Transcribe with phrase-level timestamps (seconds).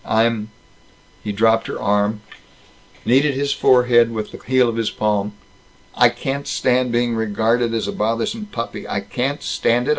[0.03, 0.49] I'm"
[1.23, 2.21] He dropped her arm,
[3.05, 5.33] kneaded his forehead with the heel of his palm.
[5.93, 8.87] "I can't stand being regarded as a bothersome puppy.
[8.87, 9.89] I can't stand it!